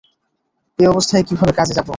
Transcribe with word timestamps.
এই 0.79 0.87
অবস্থায় 0.87 1.23
কীভাবে 1.27 1.53
কাজে 1.59 1.73
যাবো? 1.77 1.89